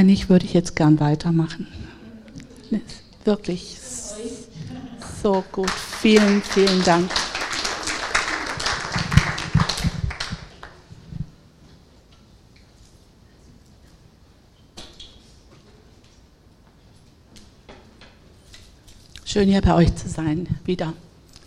[0.00, 1.66] Eigentlich würde ich jetzt gern weitermachen.
[3.26, 3.76] Wirklich
[5.22, 5.68] so gut.
[5.68, 7.10] Vielen, vielen Dank.
[19.26, 20.94] Schön hier bei euch zu sein, wieder.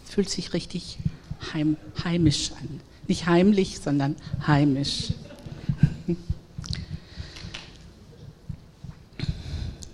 [0.05, 0.99] Fühlt sich richtig
[1.55, 2.81] heim, heimisch an.
[3.07, 4.15] Nicht heimlich, sondern
[4.45, 5.12] heimisch.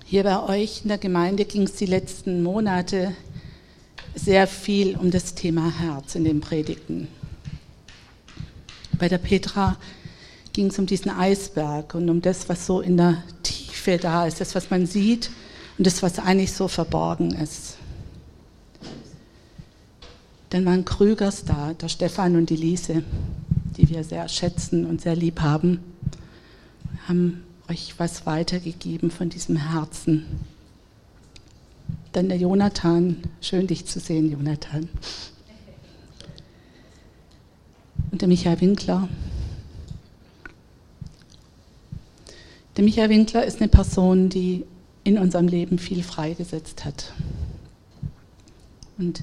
[0.10, 3.14] Hier bei euch in der Gemeinde ging es die letzten Monate
[4.16, 7.08] sehr viel um das Thema Herz in den Predigten.
[8.98, 9.78] Bei der Petra
[10.52, 14.42] ging es um diesen Eisberg und um das, was so in der Tiefe da ist,
[14.42, 15.30] das, was man sieht
[15.78, 17.78] und das, was eigentlich so verborgen ist.
[20.50, 23.04] Dann waren Krügers da, der Stefan und die Lise,
[23.78, 25.82] die wir sehr schätzen und sehr lieb haben,
[27.08, 30.26] haben euch was weitergegeben von diesem Herzen.
[32.12, 34.90] Dann der Jonathan, schön dich zu sehen, Jonathan.
[38.12, 39.08] Und der Michael Winkler.
[42.76, 44.66] Der Michael Winkler ist eine Person, die
[45.04, 47.14] in unserem Leben viel freigesetzt hat.
[48.98, 49.22] Und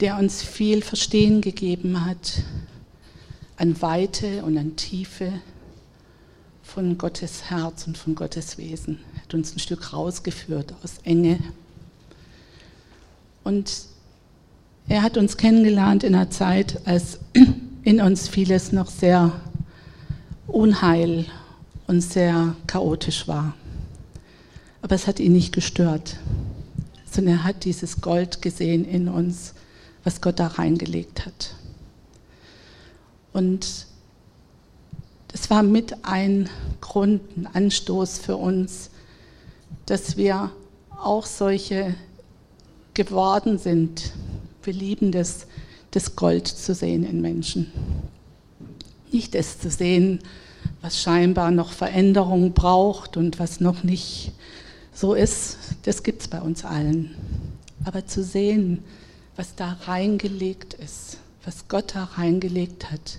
[0.00, 2.42] der uns viel Verstehen gegeben hat
[3.56, 5.40] an Weite und an Tiefe
[6.74, 8.98] von Gottes Herz und von Gottes Wesen.
[9.14, 11.38] Er hat uns ein Stück rausgeführt aus Enge.
[13.44, 13.84] Und
[14.88, 17.20] er hat uns kennengelernt in einer Zeit, als
[17.84, 19.40] in uns vieles noch sehr
[20.48, 21.26] unheil
[21.86, 23.54] und sehr chaotisch war.
[24.82, 26.16] Aber es hat ihn nicht gestört,
[27.08, 29.54] sondern er hat dieses Gold gesehen in uns
[30.02, 31.54] was Gott da reingelegt hat.
[33.32, 33.86] Und
[35.34, 36.48] das war mit ein
[36.80, 38.90] Grund, ein Anstoß für uns,
[39.84, 40.52] dass wir
[41.02, 41.96] auch solche
[42.94, 44.12] geworden sind.
[44.62, 45.48] Wir lieben das,
[45.90, 47.72] das Gold zu sehen in Menschen.
[49.10, 50.20] Nicht das zu sehen,
[50.82, 54.30] was scheinbar noch Veränderung braucht und was noch nicht
[54.92, 57.16] so ist, das gibt es bei uns allen.
[57.84, 58.84] Aber zu sehen,
[59.34, 63.18] was da reingelegt ist, was Gott da reingelegt hat.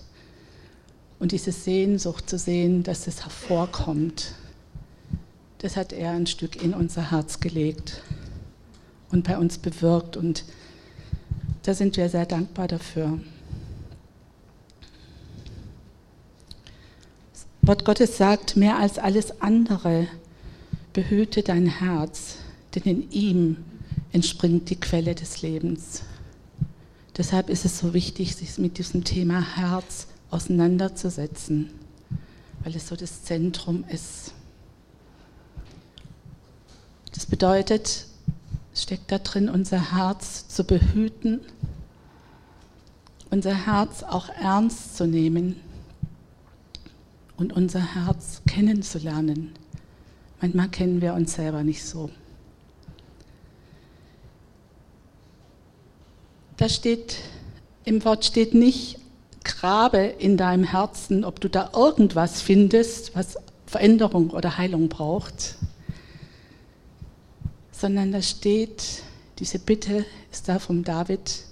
[1.19, 4.33] Und diese Sehnsucht zu sehen, dass es hervorkommt,
[5.59, 8.01] das hat er ein Stück in unser Herz gelegt
[9.11, 10.17] und bei uns bewirkt.
[10.17, 10.43] Und
[11.63, 13.19] da sind wir sehr dankbar dafür.
[17.33, 20.07] Das Wort Gottes sagt, mehr als alles andere,
[20.93, 22.35] behüte dein Herz,
[22.75, 23.57] denn in ihm
[24.11, 26.03] entspringt die Quelle des Lebens.
[27.17, 31.71] Deshalb ist es so wichtig, sich mit diesem Thema Herz auseinanderzusetzen,
[32.63, 34.33] weil es so das Zentrum ist.
[37.13, 38.07] Das bedeutet,
[38.73, 41.39] es steckt da drin, unser Herz zu behüten,
[43.31, 45.55] unser Herz auch ernst zu nehmen
[47.37, 49.53] und unser Herz kennenzulernen.
[50.41, 52.09] Manchmal kennen wir uns selber nicht so.
[56.57, 57.17] Da steht,
[57.85, 58.99] im Wort steht nicht,
[59.45, 65.55] grabe in deinem Herzen, ob du da irgendwas findest, was Veränderung oder Heilung braucht,
[67.71, 69.03] sondern da steht,
[69.39, 71.43] diese Bitte ist da vom David,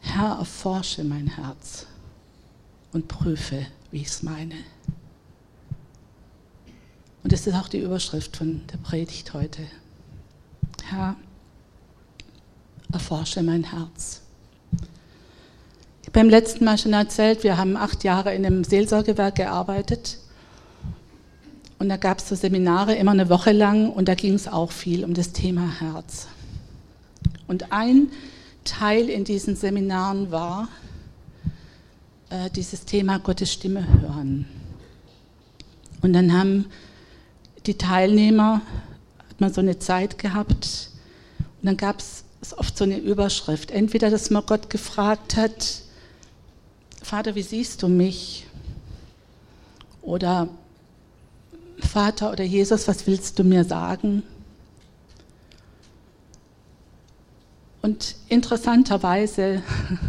[0.00, 1.86] Herr, erforsche mein Herz
[2.92, 4.54] und prüfe, wie ich es meine.
[7.22, 9.62] Und das ist auch die Überschrift von der Predigt heute.
[10.84, 11.16] Herr,
[12.92, 14.22] erforsche mein Herz.
[16.12, 20.18] Beim letzten Mal schon erzählt, wir haben acht Jahre in einem Seelsorgewerk gearbeitet.
[21.78, 24.72] Und da gab es so Seminare immer eine Woche lang und da ging es auch
[24.72, 26.26] viel um das Thema Herz.
[27.46, 28.08] Und ein
[28.64, 30.68] Teil in diesen Seminaren war
[32.28, 34.46] äh, dieses Thema Gottes Stimme hören.
[36.02, 36.66] Und dann haben
[37.66, 38.62] die Teilnehmer,
[39.28, 40.90] hat man so eine Zeit gehabt,
[41.62, 42.24] und dann gab es
[42.56, 43.70] oft so eine Überschrift.
[43.70, 45.82] Entweder, dass man Gott gefragt hat,
[47.02, 48.46] Vater, wie siehst du mich?
[50.02, 50.48] Oder
[51.78, 54.22] Vater oder Jesus, was willst du mir sagen?
[57.82, 59.62] Und interessanterweise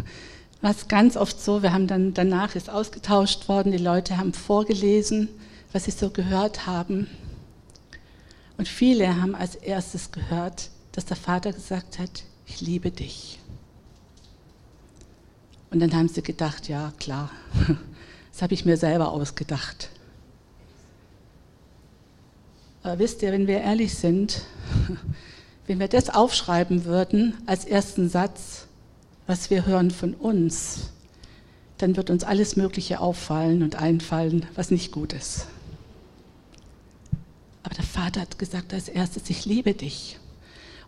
[0.60, 4.32] war es ganz oft so, wir haben dann danach ist ausgetauscht worden, die Leute haben
[4.32, 5.28] vorgelesen,
[5.72, 7.08] was sie so gehört haben.
[8.58, 13.38] Und viele haben als erstes gehört, dass der Vater gesagt hat, ich liebe dich.
[15.72, 17.30] Und dann haben sie gedacht, ja klar,
[18.30, 19.88] das habe ich mir selber ausgedacht.
[22.82, 24.42] Aber wisst ihr, wenn wir ehrlich sind,
[25.66, 28.66] wenn wir das aufschreiben würden als ersten Satz,
[29.26, 30.90] was wir hören von uns,
[31.78, 35.46] dann wird uns alles Mögliche auffallen und einfallen, was nicht gut ist.
[37.62, 40.18] Aber der Vater hat gesagt als erstes, ich liebe dich.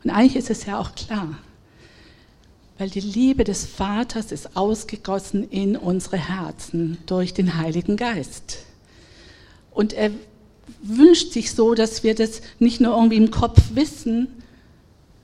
[0.03, 1.39] Und eigentlich ist es ja auch klar,
[2.79, 8.65] weil die Liebe des Vaters ist ausgegossen in unsere Herzen durch den Heiligen Geist.
[9.71, 10.11] Und er
[10.83, 14.29] wünscht sich so, dass wir das nicht nur irgendwie im Kopf wissen,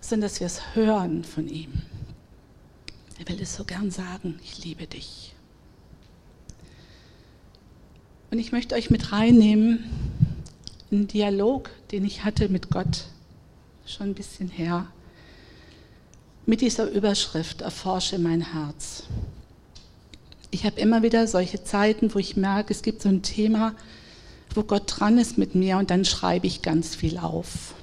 [0.01, 1.73] sondern dass wir es hören von ihm.
[3.19, 5.35] Er will es so gern sagen, ich liebe dich.
[8.31, 9.85] Und ich möchte euch mit reinnehmen
[10.91, 13.05] in einen Dialog, den ich hatte mit Gott,
[13.87, 14.87] schon ein bisschen her,
[16.51, 19.05] mit dieser Überschrift, erforsche mein Herz.
[20.51, 23.73] Ich habe immer wieder solche Zeiten, wo ich merke, es gibt so ein Thema,
[24.53, 27.75] wo Gott dran ist mit mir und dann schreibe ich ganz viel auf.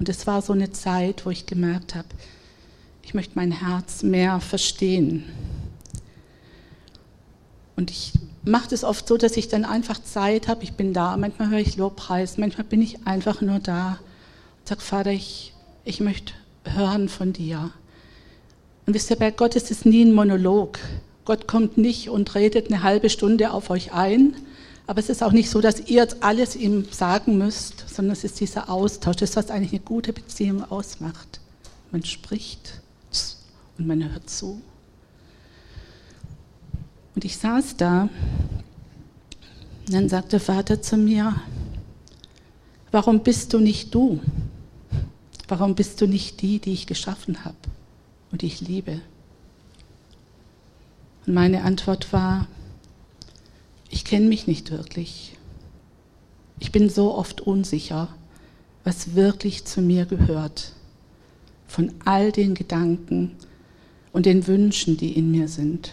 [0.00, 2.08] Und es war so eine Zeit, wo ich gemerkt habe,
[3.04, 5.26] ich möchte mein Herz mehr verstehen.
[7.76, 11.16] Und ich mache das oft so, dass ich dann einfach Zeit habe, ich bin da,
[11.16, 14.00] manchmal höre ich Lobpreis, manchmal bin ich einfach nur da
[14.58, 15.54] und sage, Vater, ich,
[15.84, 16.32] ich möchte
[16.64, 17.70] hören von dir.
[18.90, 20.80] Und wisst ihr, bei Gott ist es nie ein Monolog.
[21.24, 24.34] Gott kommt nicht und redet eine halbe Stunde auf euch ein,
[24.88, 28.40] aber es ist auch nicht so, dass ihr alles ihm sagen müsst, sondern es ist
[28.40, 31.38] dieser Austausch, das was eigentlich eine gute Beziehung ausmacht.
[31.92, 32.80] Man spricht
[33.78, 34.60] und man hört zu.
[37.14, 38.08] Und ich saß da
[39.86, 41.36] und dann sagte der Vater zu mir,
[42.90, 44.18] warum bist du nicht du?
[45.46, 47.54] Warum bist du nicht die, die ich geschaffen habe
[48.32, 49.00] und ich liebe?
[51.26, 52.46] Und meine Antwort war,
[53.88, 55.36] ich kenne mich nicht wirklich.
[56.58, 58.08] Ich bin so oft unsicher,
[58.84, 60.72] was wirklich zu mir gehört.
[61.66, 63.36] Von all den Gedanken
[64.12, 65.92] und den Wünschen, die in mir sind.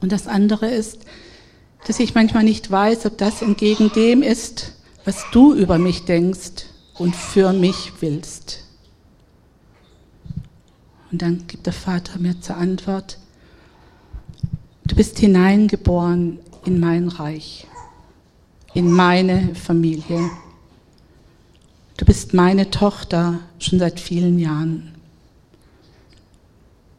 [0.00, 1.00] Und das andere ist,
[1.86, 4.74] dass ich manchmal nicht weiß, ob das entgegen dem ist,
[5.04, 8.64] was du über mich denkst und für mich willst.
[11.10, 13.18] Und dann gibt der Vater mir zur Antwort,
[14.90, 17.68] Du bist hineingeboren in mein Reich,
[18.74, 20.28] in meine Familie.
[21.96, 24.90] Du bist meine Tochter schon seit vielen Jahren.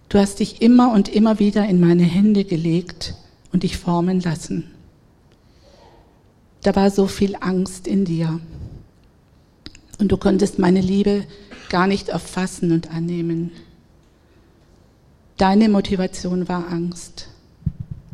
[0.07, 3.13] Du hast dich immer und immer wieder in meine Hände gelegt
[3.51, 4.71] und dich formen lassen.
[6.63, 8.39] Da war so viel Angst in dir.
[9.99, 11.25] Und du konntest meine Liebe
[11.67, 13.51] gar nicht erfassen und annehmen.
[15.41, 17.27] Deine Motivation war Angst.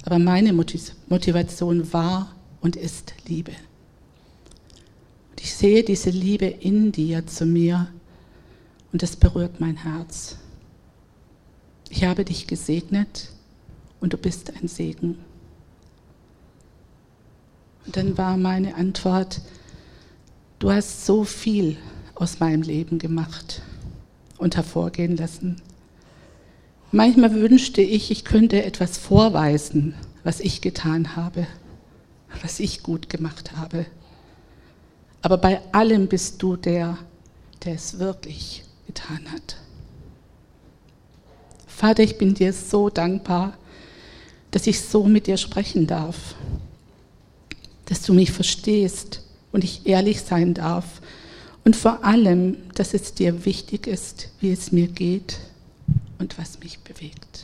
[0.06, 3.52] Aber meine Motivation war und ist Liebe.
[5.32, 7.90] Und ich sehe diese Liebe in dir zu mir
[8.94, 10.38] und es berührt mein Herz.
[11.90, 13.30] Ich habe dich gesegnet
[14.00, 15.18] und du bist ein Segen.
[17.86, 19.42] Und dann war meine Antwort,
[20.60, 21.76] du hast so viel
[22.16, 23.62] aus meinem Leben gemacht
[24.38, 25.62] und hervorgehen lassen.
[26.92, 31.46] Manchmal wünschte ich, ich könnte etwas vorweisen, was ich getan habe,
[32.42, 33.86] was ich gut gemacht habe.
[35.22, 36.98] Aber bei allem bist du der,
[37.66, 39.58] der es wirklich getan hat.
[41.68, 43.58] Vater, ich bin dir so dankbar,
[44.52, 46.36] dass ich so mit dir sprechen darf,
[47.86, 51.02] dass du mich verstehst und ich ehrlich sein darf
[51.66, 55.38] und vor allem, dass es dir wichtig ist, wie es mir geht
[56.20, 57.44] und was mich bewegt.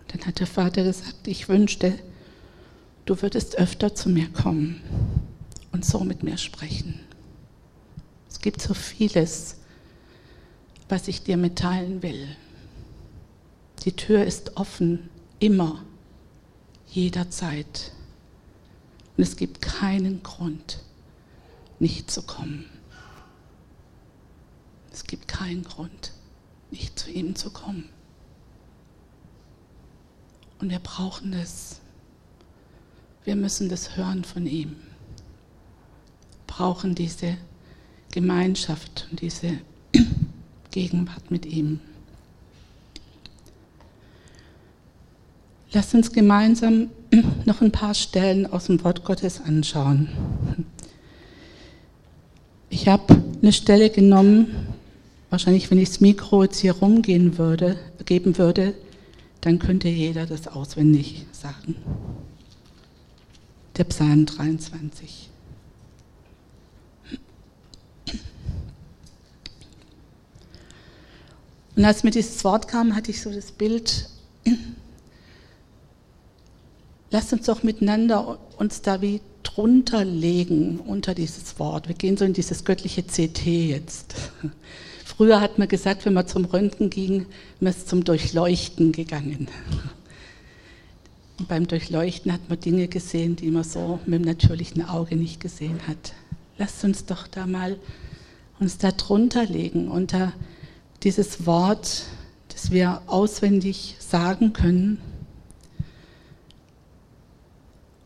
[0.00, 1.98] Und dann hat der Vater gesagt, ich wünschte,
[3.04, 4.80] du würdest öfter zu mir kommen
[5.72, 7.00] und so mit mir sprechen.
[8.28, 9.56] Es gibt so vieles,
[10.88, 12.28] was ich dir mitteilen will.
[13.84, 15.84] Die Tür ist offen, immer,
[16.88, 17.92] jederzeit.
[19.16, 20.82] Und es gibt keinen Grund,
[21.78, 22.64] nicht zu kommen.
[24.92, 26.12] Es gibt keinen Grund
[26.70, 27.88] nicht zu ihm zu kommen.
[30.60, 31.80] Und wir brauchen das.
[33.24, 34.76] Wir müssen das hören von ihm.
[36.46, 37.36] Brauchen diese
[38.10, 39.58] Gemeinschaft und diese
[40.70, 41.80] Gegenwart mit ihm.
[45.72, 46.88] Lasst uns gemeinsam
[47.44, 50.08] noch ein paar Stellen aus dem Wort Gottes anschauen.
[52.70, 54.68] Ich habe eine Stelle genommen,
[55.30, 58.74] Wahrscheinlich, wenn ich das Mikro jetzt hier rumgehen würde, geben würde,
[59.40, 61.76] dann könnte jeder das auswendig sagen.
[63.76, 65.28] Der Psalm 23.
[71.76, 74.08] Und als mir dieses Wort kam, hatte ich so das Bild,
[77.10, 81.86] lasst uns doch miteinander uns da wie drunter legen, unter dieses Wort.
[81.86, 84.16] Wir gehen so in dieses göttliche CT jetzt.
[85.18, 87.26] Früher hat man gesagt, wenn man zum Röntgen ging,
[87.58, 89.48] man ist zum Durchleuchten gegangen.
[91.40, 95.40] Und beim Durchleuchten hat man Dinge gesehen, die man so mit dem natürlichen Auge nicht
[95.40, 96.12] gesehen hat.
[96.56, 97.80] Lasst uns doch da mal
[98.60, 100.32] uns da drunter legen unter
[101.02, 102.04] dieses Wort,
[102.50, 105.00] das wir auswendig sagen können.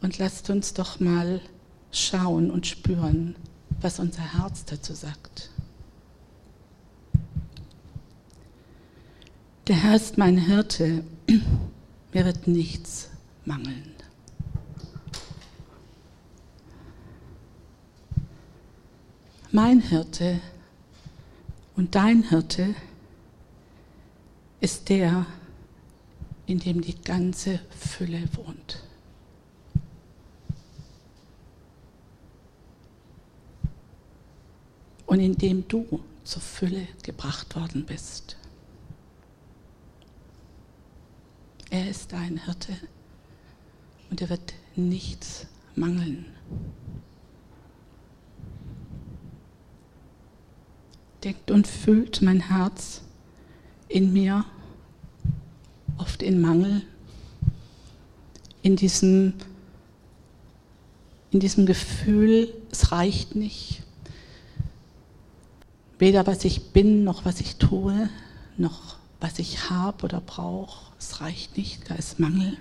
[0.01, 1.43] Und lasst uns doch mal
[1.91, 3.37] schauen und spüren,
[3.83, 5.52] was unser Herz dazu sagt.
[9.69, 11.05] Der Herr ist mein Hirte,
[12.13, 13.09] mir wird nichts
[13.45, 13.95] mangeln.
[19.53, 20.41] Mein Hirte
[21.77, 22.75] und dein Hirte
[24.61, 25.27] ist der,
[26.47, 28.83] in dem die ganze Fülle wohnt.
[35.07, 38.37] Und in dem du zur Fülle gebracht worden bist.
[41.73, 42.77] Er ist dein Hirte
[44.11, 46.27] und er wird nichts mangeln.
[51.25, 53.01] Denkt und fühlt mein Herz
[53.89, 54.45] in mir
[55.97, 56.83] oft in Mangel,
[58.61, 59.33] in diesem,
[61.31, 63.83] in diesem Gefühl, es reicht nicht.
[65.99, 68.11] Weder was ich bin, noch was ich tue,
[68.59, 70.92] noch was ich habe oder brauche.
[71.03, 72.57] Es reicht nicht, da ist Mangel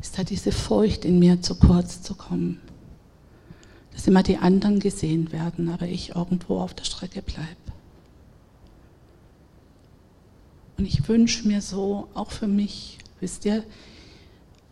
[0.00, 2.60] ist da diese Furcht in mir zu kurz zu kommen.
[3.92, 7.46] Dass immer die anderen gesehen werden, aber ich irgendwo auf der Strecke bleibe.
[10.78, 13.62] Und ich wünsche mir so, auch für mich, wisst ihr,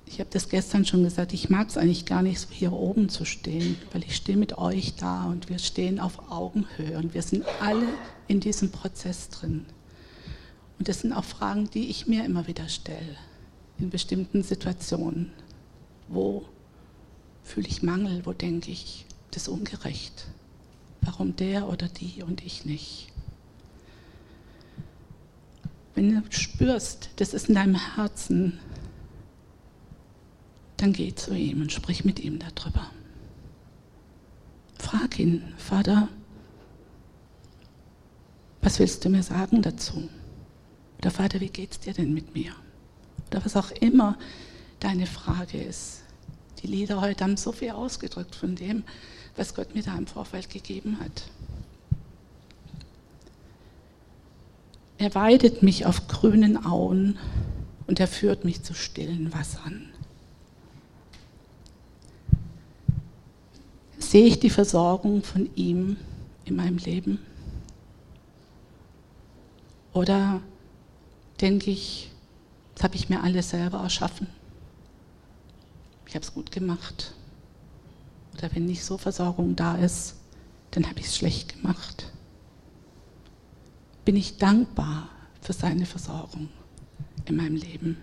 [0.06, 3.10] ich habe das gestern schon gesagt, ich mag es eigentlich gar nicht, so hier oben
[3.10, 7.20] zu stehen, weil ich stehe mit euch da und wir stehen auf Augenhöhe und wir
[7.20, 7.86] sind alle
[8.26, 9.66] in diesem Prozess drin.
[10.78, 13.16] Und das sind auch Fragen, die ich mir immer wieder stelle
[13.78, 15.32] in bestimmten Situationen.
[16.08, 16.44] Wo
[17.42, 18.24] fühle ich Mangel?
[18.24, 20.26] Wo denke ich, das ist ungerecht?
[21.00, 23.08] Warum der oder die und ich nicht?
[25.94, 28.58] Wenn du spürst, das ist in deinem Herzen,
[30.76, 32.88] dann geh zu ihm und sprich mit ihm darüber.
[34.78, 36.08] Frag ihn, Vater,
[38.62, 40.08] was willst du mir sagen dazu?
[40.98, 42.54] Oder Vater, wie geht's dir denn mit mir?
[43.30, 44.16] oder was auch immer
[44.80, 46.02] deine Frage ist.
[46.62, 48.84] Die Lieder heute haben so viel ausgedrückt von dem,
[49.36, 51.30] was Gott mir da im Vorfeld gegeben hat.
[54.98, 57.18] Er weidet mich auf grünen Auen
[57.86, 59.88] und er führt mich zu stillen Wassern.
[63.98, 65.96] Sehe ich die Versorgung von ihm
[66.44, 67.20] in meinem Leben?
[69.92, 70.40] Oder
[71.40, 72.10] denke ich,
[72.74, 74.28] das habe ich mir alles selber erschaffen.
[76.06, 77.12] Ich habe es gut gemacht.
[78.36, 80.14] Oder wenn nicht so Versorgung da ist,
[80.70, 82.12] dann habe ich es schlecht gemacht.
[84.04, 85.08] Bin ich dankbar
[85.40, 86.48] für seine Versorgung
[87.26, 87.96] in meinem Leben?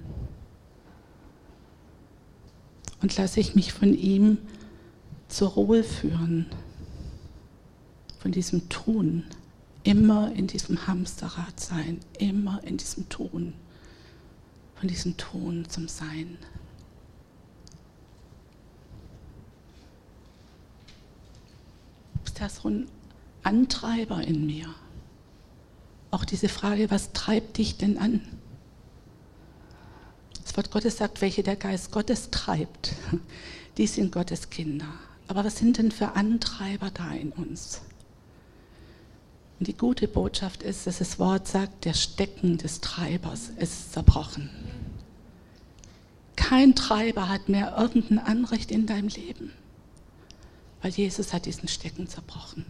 [3.01, 4.38] Und lasse ich mich von ihm
[5.27, 6.48] zur Ruhe führen,
[8.20, 9.24] von diesem Tun,
[9.86, 13.54] immer in diesem Hamsterrad sein, immer in diesem Tun
[14.75, 16.38] von diesem Ton zum Sein.
[22.25, 22.88] Ist das so ein
[23.44, 24.74] Antreiber in mir?
[26.12, 28.22] Auch diese Frage, was treibt dich denn an?
[30.44, 32.94] Das Wort Gottes sagt, welche der Geist Gottes treibt,
[33.77, 34.88] die sind Gottes Kinder.
[35.27, 37.82] Aber was sind denn für Antreiber da in uns?
[39.60, 44.50] Und die gute Botschaft ist, dass das Wort sagt, der Stecken des Treibers ist zerbrochen.
[46.36, 49.52] Kein Treiber hat mehr irgendein Anrecht in deinem Leben,
[50.82, 52.66] weil Jesus hat diesen Stecken zerbrochen.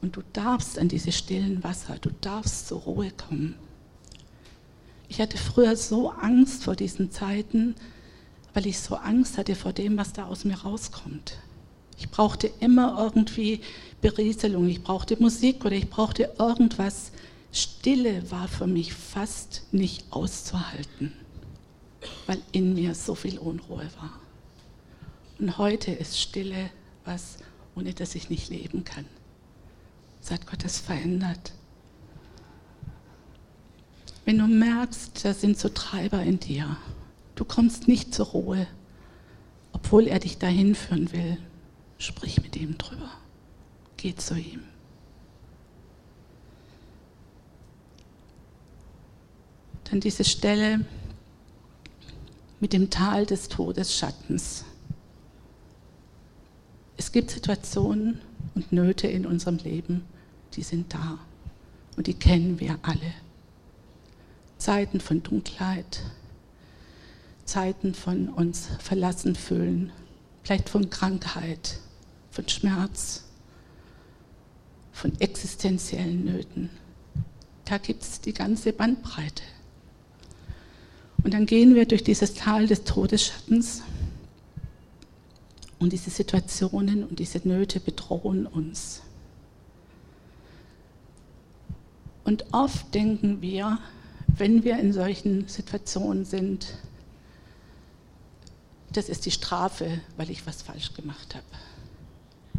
[0.00, 3.54] Und du darfst an diese stillen Wasser, du darfst zur Ruhe kommen.
[5.08, 7.74] Ich hatte früher so Angst vor diesen Zeiten,
[8.54, 11.36] weil ich so Angst hatte vor dem, was da aus mir rauskommt.
[12.00, 13.60] Ich brauchte immer irgendwie
[14.00, 17.12] Berieselung, ich brauchte Musik oder ich brauchte irgendwas.
[17.52, 21.12] Stille war für mich fast nicht auszuhalten,
[22.26, 24.18] weil in mir so viel Unruhe war.
[25.38, 26.70] Und heute ist Stille
[27.04, 27.36] was,
[27.76, 29.04] ohne das ich nicht leben kann.
[30.22, 31.52] seit Gott es verändert.
[34.24, 36.76] Wenn du merkst, da sind so Treiber in dir,
[37.34, 38.66] du kommst nicht zur Ruhe,
[39.72, 41.38] obwohl er dich dahin führen will,
[42.00, 43.10] sprich mit ihm drüber.
[43.96, 44.62] Geh zu ihm.
[49.84, 50.84] Dann diese Stelle
[52.58, 54.64] mit dem Tal des Todesschattens.
[56.96, 58.20] Es gibt Situationen
[58.54, 60.04] und Nöte in unserem Leben,
[60.54, 61.18] die sind da
[61.96, 63.14] und die kennen wir alle.
[64.58, 66.02] Zeiten von Dunkelheit,
[67.44, 69.92] Zeiten von uns verlassen fühlen,
[70.42, 71.80] vielleicht von Krankheit,
[72.30, 73.24] von Schmerz,
[74.92, 76.70] von existenziellen Nöten.
[77.64, 79.42] Da gibt es die ganze Bandbreite.
[81.22, 83.82] Und dann gehen wir durch dieses Tal des Todesschattens
[85.78, 89.02] und diese Situationen und diese Nöte bedrohen uns.
[92.24, 93.78] Und oft denken wir,
[94.26, 96.74] wenn wir in solchen Situationen sind,
[98.92, 101.44] das ist die Strafe, weil ich was falsch gemacht habe.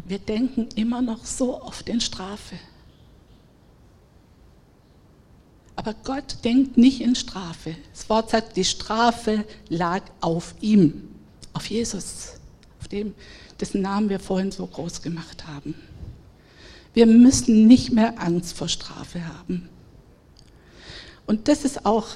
[0.04, 2.56] Wir denken immer noch so oft in Strafe.
[5.76, 7.76] Aber Gott denkt nicht in Strafe.
[7.92, 11.08] Das Wort sagt, die Strafe lag auf ihm,
[11.54, 12.34] auf Jesus
[12.92, 13.14] dem,
[13.60, 15.74] dessen Namen wir vorhin so groß gemacht haben.
[16.94, 19.68] Wir müssen nicht mehr Angst vor Strafe haben.
[21.26, 22.06] Und das ist auch,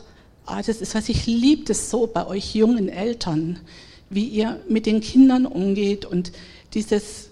[0.45, 3.59] ah, das ist, was ich liebe, das so bei euch jungen Eltern,
[4.11, 6.33] wie ihr mit den Kindern umgeht und
[6.75, 7.31] dieses,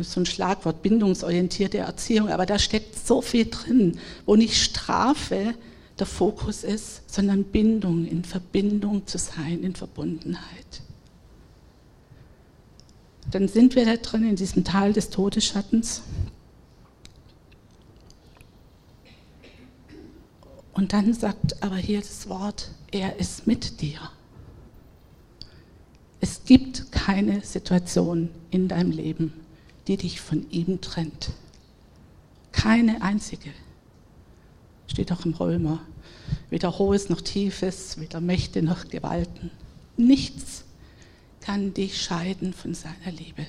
[0.00, 5.54] so ein Schlagwort, bindungsorientierte Erziehung, aber da steckt so viel drin, wo nicht Strafe
[5.98, 10.82] der Fokus ist, sondern Bindung, in Verbindung zu sein, in Verbundenheit
[13.32, 16.02] dann sind wir da drin in diesem Tal des Todesschattens.
[20.74, 23.98] Und dann sagt aber hier das Wort, er ist mit dir.
[26.20, 29.32] Es gibt keine Situation in deinem Leben,
[29.86, 31.30] die dich von ihm trennt.
[32.52, 33.50] Keine einzige.
[34.86, 35.80] Steht auch im Römer.
[36.50, 39.50] Weder Hohes noch Tiefes, weder Mächte noch Gewalten.
[39.96, 40.64] Nichts
[41.40, 43.46] kann dich scheiden von seiner Liebe,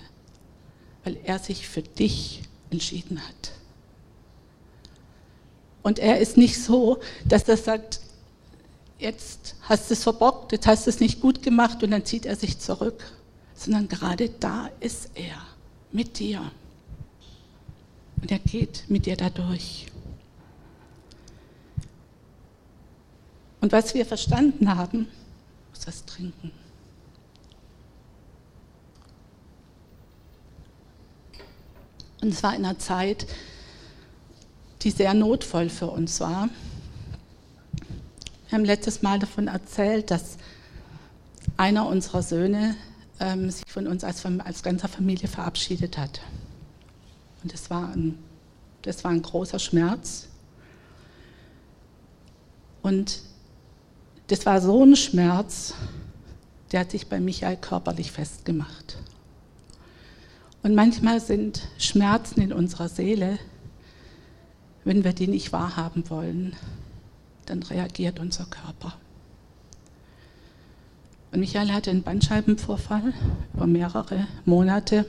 [1.03, 2.41] weil er sich für dich
[2.71, 3.51] entschieden hat.
[5.83, 7.99] Und er ist nicht so, dass er sagt,
[8.97, 12.25] jetzt hast du es verbockt, jetzt hast du es nicht gut gemacht und dann zieht
[12.25, 13.03] er sich zurück,
[13.53, 15.52] sondern gerade da ist er
[15.93, 16.51] mit dir.
[18.21, 19.87] Und er geht mit dir dadurch.
[23.61, 25.07] Und was wir verstanden haben,
[25.69, 26.51] muss was trinken.
[32.21, 33.27] Und es war in einer Zeit,
[34.81, 36.49] die sehr notvoll für uns war.
[38.47, 40.37] Wir haben letztes Mal davon erzählt, dass
[41.57, 42.75] einer unserer Söhne
[43.23, 46.19] ähm, sich von uns als, als ganzer Familie verabschiedet hat.
[47.41, 48.19] Und das war, ein,
[48.81, 50.27] das war ein großer Schmerz.
[52.81, 53.21] Und
[54.27, 55.73] das war so ein Schmerz,
[56.71, 58.97] der hat sich bei Michael körperlich festgemacht.
[60.63, 63.39] Und manchmal sind Schmerzen in unserer Seele,
[64.83, 66.55] wenn wir die nicht wahrhaben wollen,
[67.45, 68.97] dann reagiert unser Körper.
[71.33, 73.13] Und Michael hatte einen Bandscheibenvorfall
[73.53, 75.05] über mehrere Monate.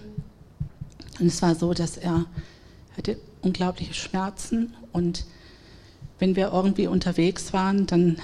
[1.21, 2.27] Und es war so, dass er
[2.97, 5.27] hatte unglaubliche Schmerzen und
[6.19, 8.17] wenn wir irgendwie unterwegs waren, dann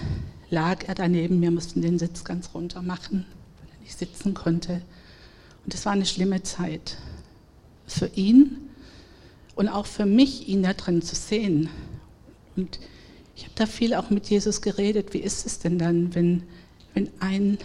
[0.49, 1.43] lag er daneben.
[1.43, 3.27] Wir mussten den Sitz ganz runter machen,
[3.59, 4.81] weil er nicht sitzen konnte.
[5.65, 6.97] Und es war eine schlimme Zeit
[7.87, 8.57] für ihn
[9.57, 11.69] und auch für mich, ihn da drin zu sehen.
[12.57, 12.79] Und
[13.37, 15.13] ich habe da viel auch mit Jesus geredet.
[15.13, 16.45] Wie ist es denn dann, wenn,
[16.95, 17.59] wenn, ein,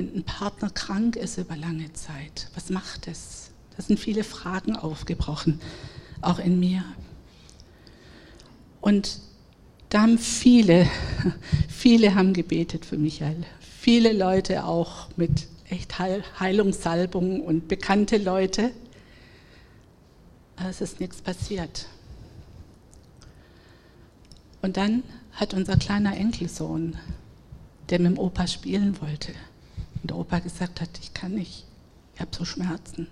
[0.00, 2.48] wenn ein Partner krank ist über lange Zeit?
[2.54, 3.50] Was macht es?
[3.76, 5.60] Da sind viele Fragen aufgebrochen,
[6.22, 6.82] auch in mir.
[8.80, 9.20] Und
[9.90, 10.88] da haben viele,
[11.68, 13.44] viele haben gebetet für Michael.
[13.60, 18.70] Viele Leute auch mit echt Heilungssalbungen und bekannte Leute
[20.68, 21.86] es ist nichts passiert.
[24.62, 26.96] Und dann hat unser kleiner Enkelsohn,
[27.90, 29.32] der mit dem Opa spielen wollte,
[30.02, 31.66] und der Opa gesagt hat, ich kann nicht,
[32.14, 33.08] ich habe so Schmerzen.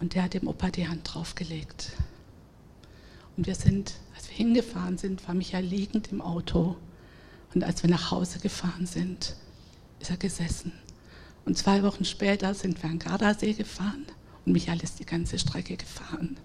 [0.00, 1.92] Und der hat dem Opa die Hand draufgelegt.
[3.36, 6.76] Und wir sind, als wir hingefahren sind, war Michael liegend im Auto.
[7.54, 9.34] Und als wir nach Hause gefahren sind,
[10.00, 10.72] ist er gesessen.
[11.44, 14.04] Und zwei Wochen später sind wir an Gardasee gefahren
[14.44, 16.36] und Michael ist die ganze Strecke gefahren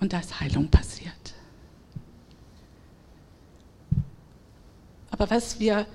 [0.00, 1.34] und da ist Heilung passiert.
[5.10, 5.86] Aber was wir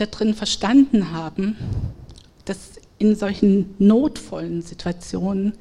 [0.00, 1.56] da drin verstanden haben,
[2.46, 5.52] dass in solchen notvollen Situationen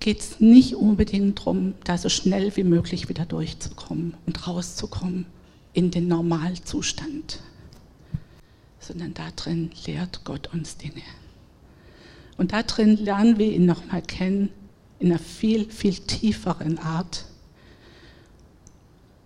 [0.00, 5.26] geht es nicht unbedingt darum, da so schnell wie möglich wieder durchzukommen und rauszukommen
[5.72, 7.38] in den Normalzustand,
[8.80, 11.02] sondern darin lehrt Gott uns Dinge.
[12.36, 14.50] Und darin lernen wir ihn nochmal kennen
[14.98, 17.26] in einer viel, viel tieferen Art.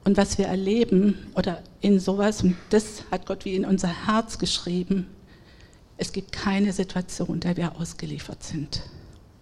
[0.06, 4.38] Und was wir erleben oder in sowas, und das hat Gott wie in unser Herz
[4.38, 5.08] geschrieben,
[5.96, 8.82] es gibt keine Situation, der wir ausgeliefert sind.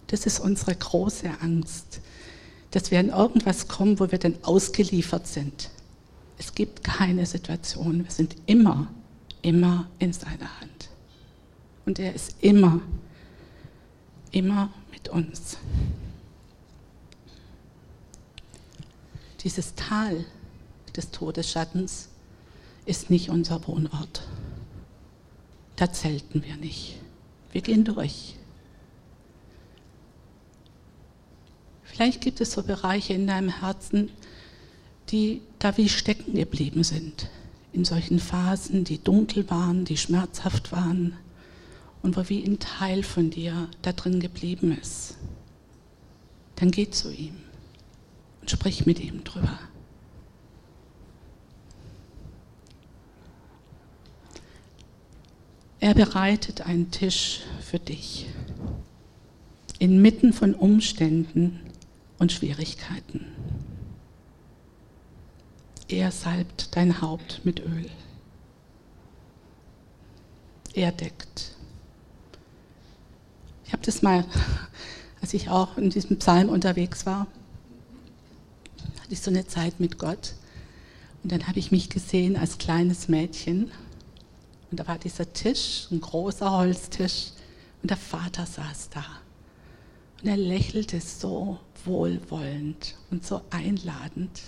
[0.07, 2.01] Das ist unsere große Angst,
[2.71, 5.69] dass wir in irgendwas kommen, wo wir dann ausgeliefert sind.
[6.39, 8.03] Es gibt keine Situation.
[8.03, 8.87] Wir sind immer,
[9.43, 10.89] immer in seiner Hand.
[11.85, 12.81] Und er ist immer,
[14.31, 15.59] immer mit uns.
[19.43, 20.25] Dieses Tal
[20.95, 22.09] des Todesschattens
[22.85, 24.23] ist nicht unser Wohnort.
[25.75, 26.97] Da zelten wir nicht.
[27.51, 28.35] Wir gehen durch.
[31.83, 34.09] Vielleicht gibt es so Bereiche in deinem Herzen,
[35.09, 37.29] die da wie stecken geblieben sind.
[37.71, 41.15] In solchen Phasen, die dunkel waren, die schmerzhaft waren
[42.01, 45.15] und wo wie ein Teil von dir da drin geblieben ist.
[46.55, 47.35] Dann geh zu ihm
[48.41, 49.59] und sprich mit ihm drüber.
[55.85, 58.25] Er bereitet einen Tisch für dich
[59.77, 61.59] inmitten von Umständen
[62.17, 63.27] und Schwierigkeiten.
[65.87, 67.87] Er salbt dein Haupt mit Öl.
[70.73, 71.51] Er deckt.
[73.67, 74.25] Ich habe das mal,
[75.21, 77.27] als ich auch in diesem Psalm unterwegs war,
[79.01, 80.33] hatte ich so eine Zeit mit Gott.
[81.21, 83.69] Und dann habe ich mich gesehen als kleines Mädchen.
[84.75, 87.27] Und da war dieser Tisch, ein großer Holztisch.
[87.81, 89.05] Und der Vater saß da.
[90.21, 94.41] Und er lächelte so wohlwollend und so einladend.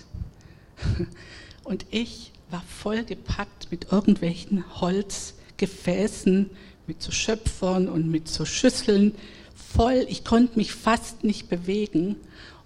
[1.64, 6.50] Und ich war voll gepackt mit irgendwelchen Holzgefäßen,
[6.86, 9.14] mit so Schöpfern und mit so Schüsseln.
[9.54, 12.16] Voll, ich konnte mich fast nicht bewegen.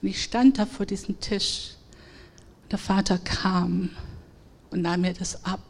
[0.01, 1.75] Und ich stand da vor diesem Tisch.
[2.64, 3.90] Und der Vater kam
[4.70, 5.62] und nahm mir das ab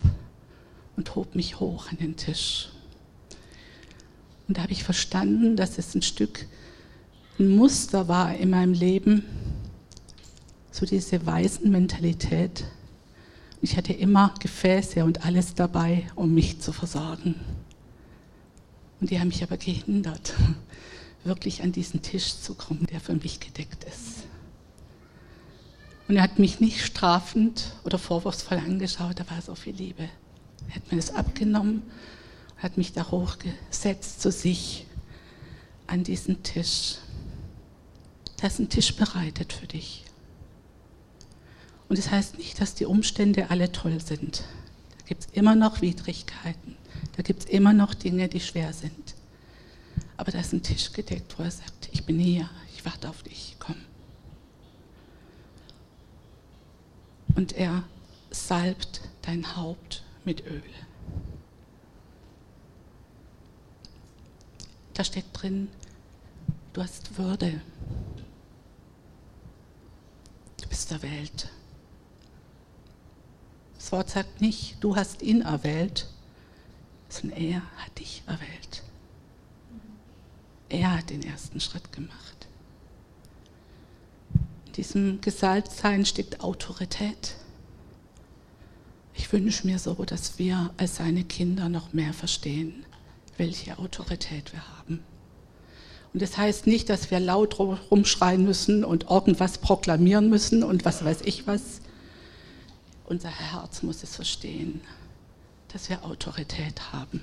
[0.97, 2.71] und hob mich hoch an den Tisch.
[4.49, 6.47] Und da habe ich verstanden, dass es ein Stück
[7.39, 9.25] ein Muster war in meinem Leben,
[10.71, 12.65] so diese Waisenmentalität.
[13.61, 17.37] Ich hatte immer Gefäße und alles dabei, um mich zu versorgen.
[19.01, 20.35] Und die haben mich aber gehindert,
[21.25, 24.25] wirklich an diesen Tisch zu kommen, der für mich gedeckt ist.
[26.09, 30.09] Und er hat mich nicht strafend oder vorwurfsvoll angeschaut, da war so viel Liebe.
[30.69, 31.83] Er hat mir das abgenommen
[32.63, 34.87] hat mich da hochgesetzt zu sich
[35.89, 36.99] an diesen Tisch.
[38.37, 40.05] Da ist ein Tisch bereitet für dich.
[41.89, 44.45] Und das heißt nicht, dass die Umstände alle toll sind.
[44.99, 46.77] Da gibt es immer noch Widrigkeiten.
[47.17, 49.15] Da gibt es immer noch Dinge, die schwer sind.
[50.17, 53.23] Aber da ist ein Tisch gedeckt, wo er sagt, ich bin hier, ich warte auf
[53.25, 53.77] dich, komm.
[57.35, 57.83] Und er
[58.31, 60.63] salbt dein Haupt mit Öl.
[64.95, 65.69] Da steht drin,
[66.73, 67.61] du hast Würde
[70.73, 71.49] bist erwählt.
[73.75, 76.09] Das Wort sagt nicht, du hast ihn erwählt,
[77.11, 78.83] sondern er hat dich erwählt.
[80.71, 82.49] Er hat den ersten Schritt gemacht.
[84.67, 87.37] In diesem Gesalbtsein steckt Autorität.
[89.15, 92.85] Ich wünsche mir so, dass wir als seine Kinder noch mehr verstehen,
[93.37, 95.03] welche Autorität wir haben.
[96.13, 101.05] Und das heißt nicht, dass wir laut rumschreien müssen und irgendwas proklamieren müssen und was
[101.05, 101.81] weiß ich was.
[103.07, 104.81] Unser Herz muss es verstehen,
[105.69, 107.23] dass wir Autorität haben.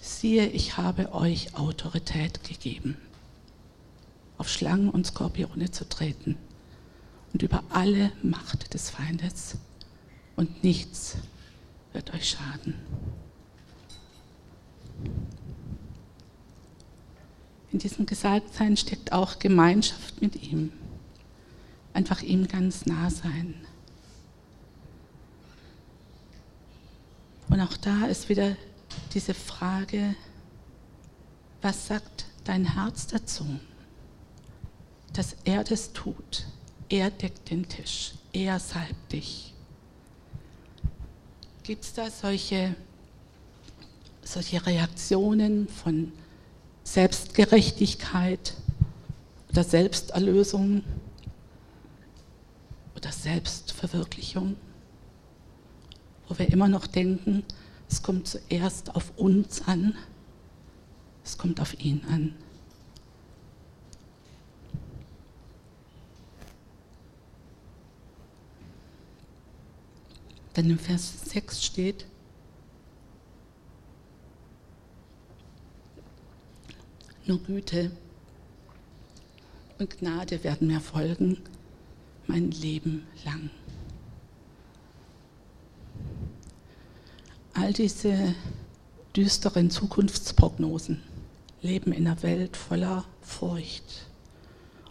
[0.00, 2.96] Siehe, ich habe euch Autorität gegeben,
[4.38, 6.36] auf Schlangen und Skorpione zu treten
[7.32, 9.56] und über alle Macht des Feindes
[10.36, 11.16] und nichts
[11.92, 12.74] wird euch schaden.
[17.70, 20.72] In diesem Gesalbtsein steckt auch Gemeinschaft mit ihm.
[21.94, 23.54] Einfach ihm ganz nah sein.
[27.48, 28.56] Und auch da ist wieder
[29.14, 30.14] diese Frage,
[31.60, 33.46] was sagt dein Herz dazu,
[35.12, 36.46] dass er das tut
[36.92, 39.51] er deckt den Tisch, er salbt dich.
[41.64, 42.74] Gibt es da solche,
[44.24, 46.10] solche Reaktionen von
[46.82, 48.54] Selbstgerechtigkeit
[49.48, 50.82] oder Selbsterlösung
[52.96, 54.56] oder Selbstverwirklichung,
[56.26, 57.44] wo wir immer noch denken,
[57.88, 59.94] es kommt zuerst auf uns an,
[61.24, 62.34] es kommt auf ihn an.
[70.56, 72.06] Denn im Vers 6 steht,
[77.24, 77.90] nur Güte
[79.78, 81.38] und Gnade werden mir folgen
[82.26, 83.50] mein Leben lang.
[87.54, 88.34] All diese
[89.14, 91.02] düsteren Zukunftsprognosen
[91.60, 94.06] leben in einer Welt voller Furcht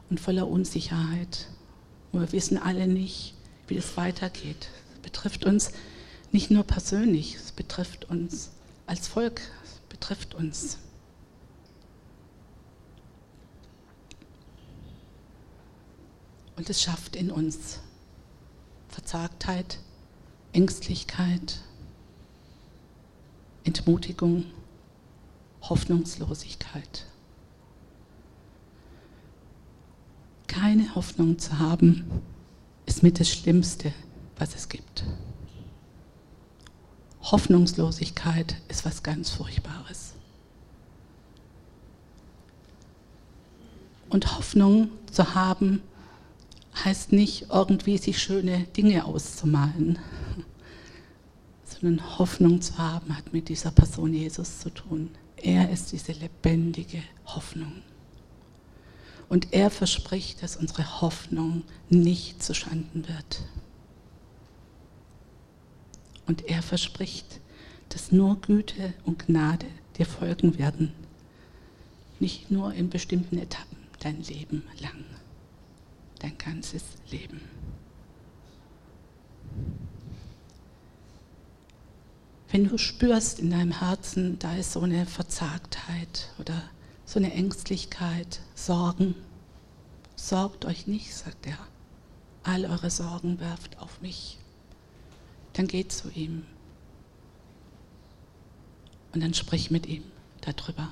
[0.09, 1.47] und voller Unsicherheit.
[2.11, 3.33] Und wir wissen alle nicht,
[3.67, 4.69] wie es weitergeht.
[5.01, 5.71] Betrifft uns
[6.31, 8.51] nicht nur persönlich, es betrifft uns
[8.85, 10.77] als Volk, es betrifft uns.
[16.55, 17.79] Und es schafft in uns
[18.87, 19.79] Verzagtheit,
[20.53, 21.59] Ängstlichkeit,
[23.63, 24.45] Entmutigung,
[25.61, 27.05] Hoffnungslosigkeit.
[30.47, 32.05] Keine Hoffnung zu haben,
[32.85, 33.93] ist mit das Schlimmste,
[34.41, 35.03] was es gibt.
[37.21, 40.13] Hoffnungslosigkeit ist was ganz Furchtbares.
[44.09, 45.83] Und Hoffnung zu haben,
[46.83, 49.99] heißt nicht irgendwie sich schöne Dinge auszumalen,
[51.63, 55.11] sondern Hoffnung zu haben hat mit dieser Person Jesus zu tun.
[55.37, 57.83] Er ist diese lebendige Hoffnung.
[59.29, 63.43] Und er verspricht, dass unsere Hoffnung nicht zuschanden wird.
[66.27, 67.39] Und er verspricht,
[67.89, 70.93] dass nur Güte und Gnade dir folgen werden.
[72.19, 75.03] Nicht nur in bestimmten Etappen dein Leben lang
[76.21, 77.41] dein ganzes Leben.
[82.49, 86.61] Wenn du spürst in deinem Herzen, da ist so eine Verzagtheit oder
[87.05, 89.15] so eine Ängstlichkeit, Sorgen,
[90.15, 91.57] sorgt euch nicht, sagt er.
[92.43, 94.37] All eure Sorgen werft auf mich.
[95.61, 96.43] Dann geht zu ihm
[99.13, 100.03] und dann sprich mit ihm
[100.41, 100.91] darüber.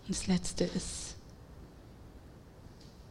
[0.00, 1.14] Und das Letzte ist,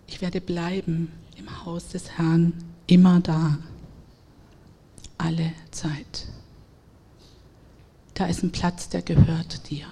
[0.08, 2.52] ich werde bleiben im Haus des Herrn
[2.88, 3.58] immer da,
[5.18, 6.28] alle Zeit.
[8.16, 9.88] Da ist ein Platz, der gehört dir.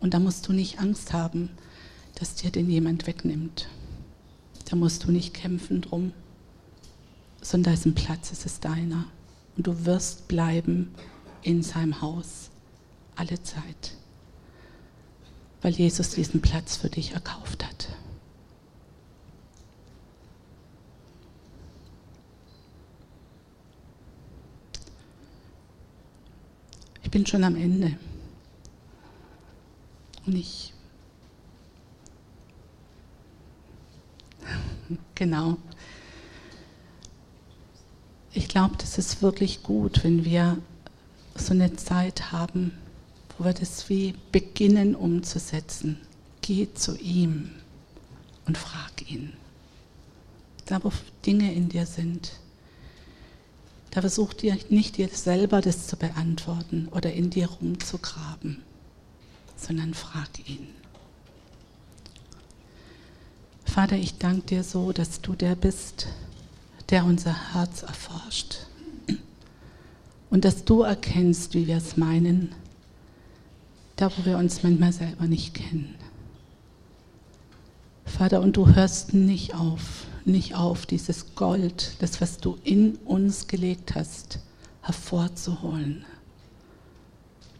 [0.00, 1.50] Und da musst du nicht Angst haben,
[2.14, 3.68] dass dir den jemand wegnimmt.
[4.70, 6.12] Da musst du nicht kämpfen drum,
[7.40, 9.06] sondern da ist ein Platz, es ist deiner.
[9.56, 10.94] Und du wirst bleiben
[11.42, 12.50] in seinem Haus
[13.16, 13.94] alle Zeit
[15.64, 17.88] weil Jesus diesen Platz für dich erkauft hat.
[27.02, 27.96] Ich bin schon am Ende.
[30.26, 30.73] Und ich.
[35.14, 35.56] Genau.
[38.32, 40.58] Ich glaube, das ist wirklich gut, wenn wir
[41.36, 42.72] so eine Zeit haben,
[43.38, 46.00] wo wir das wie beginnen umzusetzen.
[46.40, 47.50] Geh zu ihm
[48.46, 49.32] und frag ihn.
[50.66, 50.92] Da, wo
[51.24, 52.32] Dinge in dir sind,
[53.90, 58.62] da versuch dir nicht dir selber das zu beantworten oder in dir rumzugraben,
[59.56, 60.66] sondern frag ihn.
[63.74, 66.06] Vater, ich danke dir so, dass du der bist,
[66.90, 68.58] der unser Herz erforscht.
[70.30, 72.54] Und dass du erkennst, wie wir es meinen
[73.96, 75.94] da wo wir uns manchmal selber nicht kennen.
[78.04, 83.48] Vater, und du hörst nicht auf, nicht auf, dieses Gold, das, was du in uns
[83.48, 84.38] gelegt hast,
[84.82, 86.04] hervorzuholen.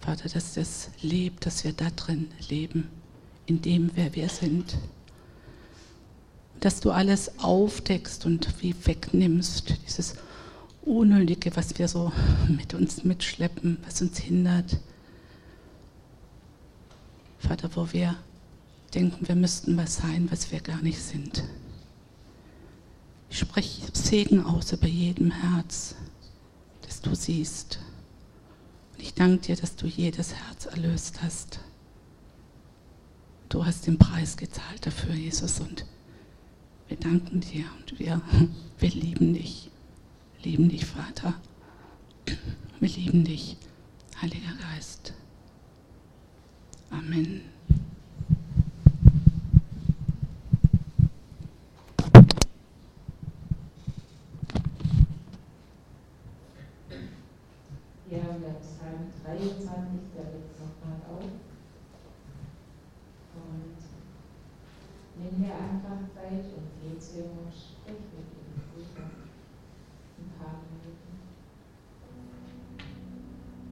[0.01, 2.89] Vater, dass das lebt, dass wir da drin leben,
[3.47, 4.77] in dem, wer wir sind.
[6.65, 10.15] Dass du alles aufdeckst und wie wegnimmst, dieses
[10.81, 12.11] Unnötige, was wir so
[12.49, 14.79] mit uns mitschleppen, was uns hindert
[17.39, 18.17] Vater, wo wir
[18.95, 21.45] denken, wir müssten was sein, was wir gar nicht sind.
[23.29, 25.97] Ich spreche Segen aus über jedem Herz,
[26.81, 27.81] das du siehst.
[28.95, 31.61] Und ich danke dir, dass du jedes Herz erlöst hast.
[33.51, 35.61] du hast den Preis gezahlt dafür, Jesus.
[35.61, 35.85] Und
[36.89, 38.21] wir danken dir und wir,
[38.79, 39.71] wir lieben dich.
[40.43, 41.35] lieben dich, Vater.
[42.81, 43.57] Wir lieben dich,
[44.21, 45.15] Heiliger Geist.
[46.91, 47.43] Amen.